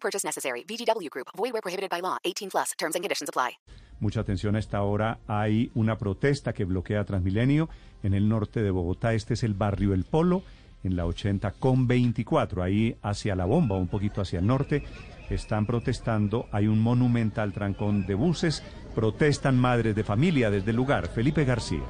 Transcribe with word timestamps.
Purchase 0.00 0.26
necessary. 0.26 0.64
VGW 0.64 1.10
Group. 1.10 1.28
Void 1.36 1.52
prohibited 1.62 1.90
by 1.90 2.00
law. 2.00 2.18
18 2.24 2.48
plus. 2.50 2.72
Terms 2.78 2.96
and 2.96 3.02
conditions 3.04 3.28
apply. 3.28 3.58
Mucha 4.00 4.20
atención 4.20 4.54
a 4.54 4.60
esta 4.60 4.82
hora. 4.82 5.18
Hay 5.26 5.70
una 5.74 5.98
protesta 5.98 6.52
que 6.52 6.64
bloquea 6.64 7.04
Transmilenio 7.04 7.68
en 8.02 8.14
el 8.14 8.28
norte 8.28 8.62
de 8.62 8.70
Bogotá. 8.70 9.12
Este 9.14 9.34
es 9.34 9.42
el 9.42 9.54
barrio 9.54 9.92
El 9.92 10.04
Polo, 10.04 10.42
en 10.84 10.94
la 10.94 11.06
80 11.06 11.52
con 11.52 11.88
24. 11.88 12.62
Ahí 12.62 12.96
hacia 13.02 13.34
la 13.34 13.44
bomba, 13.44 13.76
un 13.76 13.88
poquito 13.88 14.20
hacia 14.20 14.38
el 14.38 14.46
norte. 14.46 14.84
Están 15.30 15.66
protestando. 15.66 16.46
Hay 16.52 16.68
un 16.68 16.80
monumental 16.80 17.52
trancón 17.52 18.06
de 18.06 18.14
buses. 18.14 18.62
Protestan 18.94 19.58
madres 19.58 19.94
de 19.94 20.04
familia 20.04 20.50
desde 20.50 20.70
el 20.70 20.76
lugar. 20.76 21.08
Felipe 21.08 21.44
García. 21.44 21.82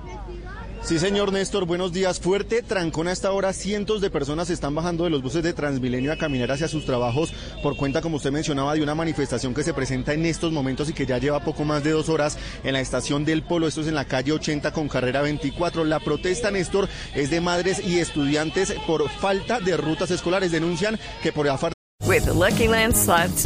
Sí, 0.83 0.99
señor 0.99 1.33
Néstor, 1.33 1.67
buenos 1.67 1.93
días. 1.93 2.19
Fuerte 2.19 2.63
trancón 2.63 3.09
a 3.09 3.13
esta 3.13 3.33
hora. 3.33 3.53
Cientos 3.53 4.01
de 4.01 4.11
personas 4.11 4.49
están 4.49 4.75
bajando 4.75 5.05
de 5.05 5.11
los 5.11 5.23
buses 5.23 5.43
de 5.43 5.53
Transmilenio 5.53 6.13
a 6.13 6.17
caminar 6.17 6.51
hacia 6.51 6.69
sus 6.69 6.87
trabajos 6.87 7.35
por 7.63 7.77
cuenta, 7.77 8.01
como 8.01 8.17
usted 8.17 8.33
mencionaba, 8.33 8.75
de 8.75 8.83
una 8.83 8.95
manifestación 8.95 9.53
que 9.55 9.65
se 9.65 9.75
presenta 9.75 10.15
en 10.15 10.25
estos 10.25 10.53
momentos 10.53 10.89
y 10.89 10.95
que 10.95 11.05
ya 11.05 11.19
lleva 11.19 11.45
poco 11.45 11.65
más 11.65 11.85
de 11.85 11.91
dos 11.91 12.09
horas 12.09 12.39
en 12.65 12.73
la 12.73 12.81
estación 12.81 13.25
del 13.25 13.43
Polo. 13.43 13.69
Esto 13.69 13.83
es 13.83 13.89
en 13.89 13.97
la 13.97 14.07
calle 14.07 14.33
80 14.33 14.73
con 14.73 14.89
carrera 14.89 15.21
24. 15.21 15.85
La 15.85 16.01
protesta, 16.01 16.51
Néstor, 16.51 16.89
es 17.15 17.31
de 17.31 17.41
madres 17.41 17.85
y 17.85 17.99
estudiantes 17.99 18.73
por 18.87 19.09
falta 19.11 19.61
de 19.61 19.77
rutas 19.77 20.11
escolares. 20.11 20.53
Denuncian 20.53 20.99
que 21.23 21.33
por 21.33 21.45
la 21.47 21.59
falta 21.59 21.75
With 22.07 22.27
Lucky 22.29 22.69
Land 22.69 22.95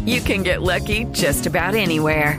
you 0.06 0.20
can 0.20 0.44
get 0.44 0.62
lucky 0.62 1.06
just 1.06 1.46
about 1.46 1.74
anywhere. 1.74 2.38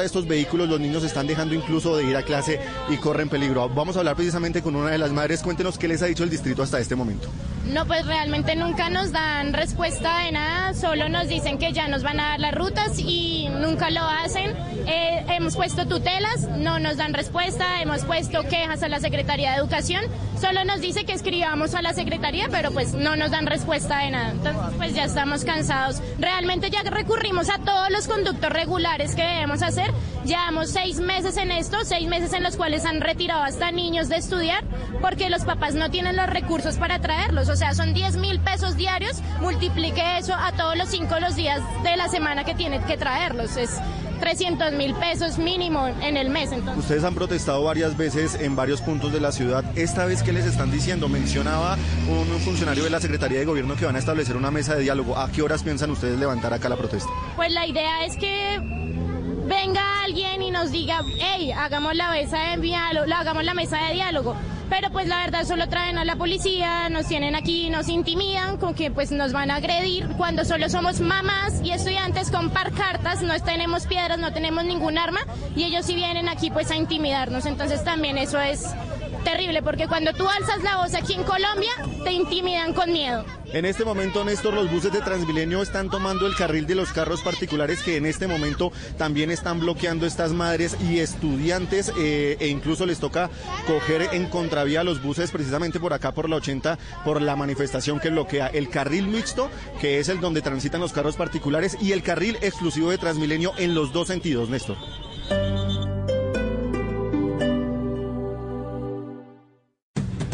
Estos 0.00 0.26
vehículos 0.26 0.70
los 0.70 0.80
niños 0.80 1.04
están 1.04 1.26
dejando 1.26 1.54
incluso 1.54 1.94
de 1.94 2.04
ir 2.04 2.16
a 2.16 2.22
clase 2.22 2.58
y 2.88 2.96
corren 2.96 3.28
peligro. 3.28 3.68
Vamos 3.68 3.94
a 3.94 3.98
hablar 3.98 4.16
precisamente 4.16 4.62
con 4.62 4.74
una 4.74 4.88
de 4.88 4.96
las 4.96 5.12
madres. 5.12 5.42
Cuéntenos 5.42 5.76
qué 5.76 5.86
les 5.86 6.00
ha 6.00 6.06
dicho 6.06 6.24
el 6.24 6.30
distrito 6.30 6.62
hasta 6.62 6.80
este 6.80 6.96
momento. 6.96 7.28
No, 7.66 7.86
pues 7.86 8.06
realmente 8.06 8.56
nunca 8.56 8.88
nos 8.90 9.12
dan 9.12 9.52
respuesta 9.52 10.24
de 10.24 10.32
nada, 10.32 10.74
solo 10.74 11.08
nos 11.08 11.28
dicen 11.28 11.58
que 11.58 11.72
ya 11.72 11.88
nos 11.88 12.02
van 12.02 12.18
a 12.18 12.30
dar 12.30 12.40
las 12.40 12.54
rutas 12.54 12.98
y 12.98 13.48
nunca 13.60 13.90
lo 13.90 14.02
hacen. 14.02 14.56
Eh, 14.86 15.24
hemos 15.28 15.54
puesto 15.56 15.86
tutelas, 15.86 16.48
no 16.56 16.80
nos 16.80 16.96
dan 16.96 17.14
respuesta, 17.14 17.80
hemos 17.80 18.04
puesto 18.04 18.42
quejas 18.48 18.82
a 18.82 18.88
la 18.88 18.98
Secretaría 18.98 19.52
de 19.52 19.58
Educación, 19.58 20.04
solo 20.40 20.64
nos 20.64 20.80
dice 20.80 21.04
que 21.04 21.12
escribamos 21.12 21.74
a 21.74 21.82
la 21.82 21.94
Secretaría, 21.94 22.48
pero 22.50 22.72
pues 22.72 22.94
no 22.94 23.14
nos 23.14 23.30
dan 23.30 23.46
respuesta 23.46 23.98
de 23.98 24.10
nada. 24.10 24.30
Entonces, 24.32 24.74
pues 24.76 24.94
ya 24.94 25.04
estamos 25.04 25.44
cansados. 25.44 26.02
Realmente 26.18 26.68
ya 26.68 26.82
recurrimos 26.82 27.48
a 27.48 27.58
todos 27.58 27.90
los 27.90 28.08
conductos 28.08 28.50
regulares 28.50 29.14
que 29.14 29.22
debemos 29.22 29.62
hacer. 29.62 29.81
Llevamos 30.24 30.70
seis 30.70 31.00
meses 31.00 31.36
en 31.36 31.50
esto, 31.50 31.78
seis 31.84 32.08
meses 32.08 32.32
en 32.32 32.42
los 32.42 32.56
cuales 32.56 32.84
han 32.84 33.00
retirado 33.00 33.42
hasta 33.42 33.70
niños 33.72 34.08
de 34.08 34.16
estudiar 34.16 34.62
porque 35.00 35.30
los 35.30 35.44
papás 35.44 35.74
no 35.74 35.90
tienen 35.90 36.16
los 36.16 36.28
recursos 36.28 36.76
para 36.76 37.00
traerlos. 37.00 37.48
O 37.48 37.56
sea, 37.56 37.74
son 37.74 37.92
10 37.92 38.16
mil 38.16 38.40
pesos 38.40 38.76
diarios, 38.76 39.20
multiplique 39.40 40.18
eso 40.18 40.34
a 40.34 40.52
todos 40.52 40.76
los 40.76 40.88
cinco 40.88 41.18
los 41.20 41.34
días 41.34 41.60
de 41.82 41.96
la 41.96 42.08
semana 42.08 42.44
que 42.44 42.54
tienen 42.54 42.82
que 42.84 42.96
traerlos. 42.96 43.56
Es 43.56 43.80
300 44.22 44.72
mil 44.74 44.94
pesos 44.94 45.38
mínimo 45.38 45.88
en 45.88 46.16
el 46.16 46.30
mes. 46.30 46.52
Entonces. 46.52 46.78
Ustedes 46.78 47.02
han 47.02 47.16
protestado 47.16 47.64
varias 47.64 47.96
veces 47.96 48.36
en 48.40 48.54
varios 48.54 48.80
puntos 48.80 49.12
de 49.12 49.20
la 49.20 49.32
ciudad. 49.32 49.64
Esta 49.74 50.04
vez, 50.04 50.22
¿qué 50.22 50.32
les 50.32 50.46
están 50.46 50.70
diciendo? 50.70 51.08
Mencionaba 51.08 51.76
un 52.08 52.28
funcionario 52.40 52.84
de 52.84 52.90
la 52.90 53.00
Secretaría 53.00 53.40
de 53.40 53.44
Gobierno 53.44 53.74
que 53.74 53.84
van 53.84 53.96
a 53.96 53.98
establecer 53.98 54.36
una 54.36 54.52
mesa 54.52 54.76
de 54.76 54.82
diálogo. 54.82 55.18
¿A 55.18 55.28
qué 55.32 55.42
horas 55.42 55.64
piensan 55.64 55.90
ustedes 55.90 56.20
levantar 56.20 56.54
acá 56.54 56.68
la 56.68 56.76
protesta? 56.76 57.10
Pues 57.34 57.50
la 57.50 57.66
idea 57.66 58.04
es 58.04 58.16
que 58.16 58.60
alguien 60.12 60.42
y 60.42 60.50
nos 60.50 60.70
diga, 60.70 61.00
hey, 61.18 61.52
hagamos 61.52 61.96
la 61.96 62.10
mesa 62.10 62.38
de 62.38 62.60
diálogo, 62.60 63.10
hagamos 63.14 63.44
la 63.44 63.54
mesa 63.54 63.78
de 63.86 63.94
diálogo. 63.94 64.36
Pero 64.68 64.90
pues 64.90 65.08
la 65.08 65.16
verdad 65.16 65.46
solo 65.46 65.68
traen 65.70 65.96
a 65.96 66.04
la 66.04 66.16
policía, 66.16 66.90
nos 66.90 67.06
tienen 67.06 67.34
aquí, 67.34 67.70
nos 67.70 67.88
intimidan 67.88 68.58
con 68.58 68.74
que 68.74 68.90
pues 68.90 69.10
nos 69.10 69.32
van 69.32 69.50
a 69.50 69.56
agredir 69.56 70.06
cuando 70.18 70.44
solo 70.44 70.68
somos 70.68 71.00
mamás 71.00 71.62
y 71.64 71.70
estudiantes 71.70 72.30
con 72.30 72.50
cartas, 72.50 73.22
no 73.22 73.38
tenemos 73.40 73.86
piedras, 73.86 74.18
no 74.18 74.34
tenemos 74.34 74.64
ningún 74.64 74.98
arma 74.98 75.20
y 75.56 75.64
ellos 75.64 75.86
sí 75.86 75.94
vienen 75.94 76.28
aquí 76.28 76.50
pues 76.50 76.70
a 76.70 76.76
intimidarnos. 76.76 77.46
Entonces 77.46 77.82
también 77.82 78.18
eso 78.18 78.38
es 78.38 78.66
terrible 79.22 79.62
porque 79.62 79.86
cuando 79.86 80.12
tú 80.12 80.28
alzas 80.28 80.62
la 80.62 80.76
voz 80.76 80.94
aquí 80.94 81.14
en 81.14 81.24
Colombia 81.24 81.70
te 82.04 82.12
intimidan 82.12 82.72
con 82.72 82.92
miedo. 82.92 83.24
En 83.52 83.66
este 83.66 83.84
momento, 83.84 84.24
Néstor, 84.24 84.54
los 84.54 84.70
buses 84.70 84.92
de 84.92 85.00
Transmilenio 85.00 85.60
están 85.60 85.90
tomando 85.90 86.26
el 86.26 86.34
carril 86.34 86.66
de 86.66 86.74
los 86.74 86.90
carros 86.92 87.20
particulares 87.20 87.82
que 87.82 87.96
en 87.96 88.06
este 88.06 88.26
momento 88.26 88.72
también 88.96 89.30
están 89.30 89.60
bloqueando 89.60 90.06
estas 90.06 90.32
madres 90.32 90.76
y 90.80 91.00
estudiantes 91.00 91.92
eh, 91.98 92.38
e 92.40 92.48
incluso 92.48 92.86
les 92.86 92.98
toca 92.98 93.28
coger 93.66 94.08
en 94.12 94.26
contravía 94.26 94.84
los 94.84 95.02
buses 95.02 95.30
precisamente 95.30 95.80
por 95.80 95.92
acá 95.92 96.12
por 96.12 96.30
la 96.30 96.36
80 96.36 96.78
por 97.04 97.20
la 97.20 97.36
manifestación 97.36 98.00
que 98.00 98.10
bloquea 98.10 98.46
el 98.46 98.70
carril 98.70 99.06
mixto, 99.06 99.50
que 99.80 99.98
es 99.98 100.08
el 100.08 100.20
donde 100.20 100.40
transitan 100.40 100.80
los 100.80 100.92
carros 100.92 101.16
particulares 101.16 101.76
y 101.80 101.92
el 101.92 102.02
carril 102.02 102.38
exclusivo 102.40 102.90
de 102.90 102.98
Transmilenio 102.98 103.52
en 103.58 103.74
los 103.74 103.92
dos 103.92 104.08
sentidos, 104.08 104.48
Néstor. 104.48 104.76